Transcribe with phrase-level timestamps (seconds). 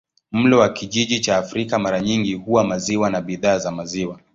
[0.31, 4.19] Mlo wa kijiji cha Afrika mara nyingi huwa maziwa na bidhaa za maziwa.